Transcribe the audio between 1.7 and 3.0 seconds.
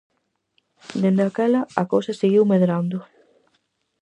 a cousa seguiu medrando.